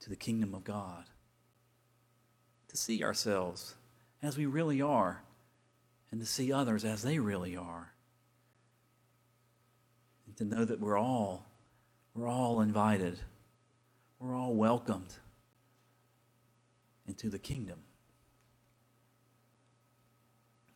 to 0.01 0.09
the 0.09 0.15
kingdom 0.15 0.53
of 0.53 0.63
God, 0.63 1.05
to 2.67 2.77
see 2.77 3.03
ourselves 3.03 3.75
as 4.21 4.37
we 4.37 4.45
really 4.45 4.81
are, 4.81 5.23
and 6.11 6.19
to 6.19 6.25
see 6.25 6.51
others 6.51 6.83
as 6.85 7.01
they 7.01 7.19
really 7.19 7.55
are, 7.55 7.93
to 10.37 10.45
know 10.45 10.65
that 10.65 10.79
we're 10.79 10.97
all 10.97 11.45
we're 12.15 12.29
all 12.29 12.61
invited, 12.61 13.19
we're 14.19 14.35
all 14.35 14.53
welcomed 14.55 15.13
into 17.07 17.29
the 17.29 17.37
kingdom. 17.37 17.79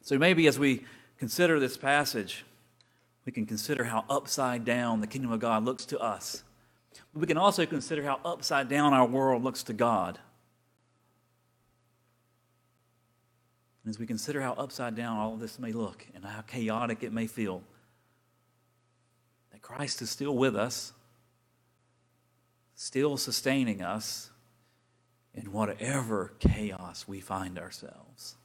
So 0.01 0.17
maybe 0.17 0.47
as 0.47 0.59
we 0.59 0.85
consider 1.17 1.59
this 1.59 1.77
passage, 1.77 2.43
we 3.25 3.31
can 3.31 3.45
consider 3.45 3.85
how 3.85 4.03
upside 4.09 4.65
down 4.65 4.99
the 4.99 5.07
kingdom 5.07 5.31
of 5.31 5.39
God 5.39 5.63
looks 5.63 5.85
to 5.85 5.99
us. 5.99 6.43
But 7.13 7.21
we 7.21 7.27
can 7.27 7.37
also 7.37 7.65
consider 7.65 8.03
how 8.03 8.19
upside 8.25 8.67
down 8.67 8.93
our 8.93 9.05
world 9.05 9.43
looks 9.43 9.63
to 9.63 9.73
God. 9.73 10.19
And 13.83 13.89
as 13.89 13.97
we 13.97 14.05
consider 14.05 14.41
how 14.41 14.53
upside 14.53 14.95
down 14.95 15.17
all 15.17 15.33
of 15.33 15.39
this 15.39 15.57
may 15.57 15.71
look 15.71 16.05
and 16.13 16.25
how 16.25 16.41
chaotic 16.41 17.01
it 17.03 17.13
may 17.13 17.27
feel, 17.27 17.63
that 19.59 19.67
Christ 19.67 20.01
is 20.01 20.09
still 20.09 20.35
with 20.35 20.55
us, 20.55 20.93
still 22.75 23.17
sustaining 23.17 23.81
us 23.81 24.29
in 25.33 25.51
whatever 25.51 26.33
chaos 26.39 27.05
we 27.07 27.19
find 27.19 27.59
ourselves 27.59 28.35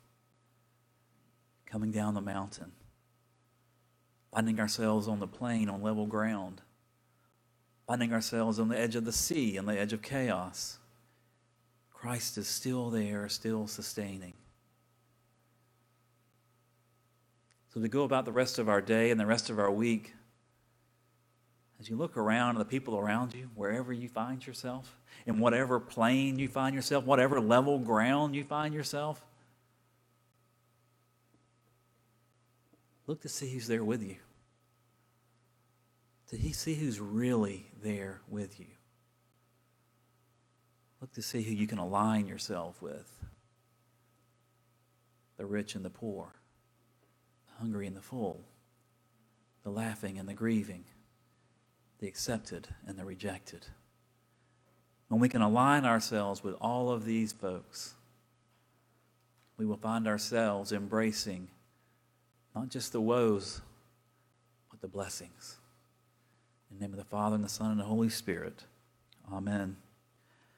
coming 1.67 1.91
down 1.91 2.15
the 2.15 2.21
mountain, 2.21 2.73
finding 4.33 4.61
ourselves 4.61 5.09
on 5.09 5.19
the 5.19 5.27
plain, 5.27 5.69
on 5.69 5.83
level 5.83 6.07
ground, 6.07 6.61
finding 7.87 8.13
ourselves 8.13 8.59
on 8.59 8.69
the 8.69 8.79
edge 8.79 8.97
of 8.97 9.05
the 9.05 9.13
sea, 9.13 9.59
on 9.59 9.67
the 9.67 9.79
edge 9.79 9.93
of 9.93 10.03
chaos. 10.03 10.79
Christ 11.93 12.39
is 12.39 12.47
still 12.47 12.91
there, 12.91 13.29
still 13.29 13.67
sustaining. 13.67 14.35
So, 17.73 17.81
to 17.81 17.89
go 17.89 18.05
about 18.05 18.25
the 18.25 18.33
rest 18.33 18.61
of 18.61 18.69
our 18.69 18.81
day 18.81 19.11
and 19.11 19.19
the 19.19 19.27
rest 19.27 19.51
of 19.51 19.59
our 19.59 19.71
week, 19.71 20.15
as 21.85 21.91
you 21.91 21.97
look 21.97 22.17
around 22.17 22.57
at 22.57 22.59
the 22.59 22.65
people 22.65 22.99
around 22.99 23.35
you, 23.35 23.51
wherever 23.55 23.93
you 23.93 24.09
find 24.09 24.47
yourself, 24.47 24.97
in 25.27 25.39
whatever 25.39 25.79
plain 25.79 26.39
you 26.39 26.49
find 26.49 26.75
yourself, 26.75 27.05
whatever 27.05 27.39
level 27.41 27.79
ground 27.79 28.35
you 28.35 28.43
find 28.43 28.73
yourself, 28.73 29.23
Look 33.07 33.21
to 33.23 33.29
see 33.29 33.53
who's 33.53 33.67
there 33.67 33.85
with 33.85 34.03
you. 34.03 34.17
To 36.29 36.53
see 36.53 36.75
who's 36.75 36.99
really 37.01 37.67
there 37.83 38.21
with 38.29 38.59
you. 38.59 38.67
Look 41.01 41.13
to 41.13 41.23
see 41.23 41.43
who 41.43 41.53
you 41.53 41.67
can 41.67 41.79
align 41.79 42.27
yourself 42.27 42.81
with 42.81 43.13
the 45.37 45.45
rich 45.45 45.75
and 45.75 45.85
the 45.85 45.91
poor, 45.91 46.33
the 47.47 47.61
hungry 47.61 47.87
and 47.87 47.97
the 47.97 48.01
full, 48.01 48.41
the 49.65 49.71
laughing 49.71 50.19
and 50.19 50.29
the 50.29 50.35
grieving, 50.35 50.85
the 52.05 52.09
accepted 52.09 52.69
and 52.87 52.99
the 52.99 53.05
rejected. 53.05 53.65
When 55.09 55.23
we 55.23 55.31
can 55.31 55.41
align 55.41 55.87
ourselves 55.87 56.45
with 56.45 56.55
all 56.61 56.91
of 56.91 57.07
these 57.07 57.33
folks, 57.33 57.95
we 59.57 59.65
will 59.65 59.79
find 59.79 60.07
ourselves 60.07 60.71
embracing 60.71 61.49
not 62.55 62.69
just 62.69 62.93
the 62.93 63.01
woes, 63.01 63.63
but 64.71 64.83
the 64.83 64.87
blessings. 64.87 65.57
In 66.71 66.77
the 66.77 66.83
name 66.83 66.93
of 66.93 66.99
the 66.99 67.07
Father, 67.07 67.37
and 67.37 67.45
the 67.45 67.49
Son, 67.49 67.71
and 67.71 67.81
the 67.81 67.85
Holy 67.85 68.11
Spirit. 68.11 68.65
Amen. 69.33 69.77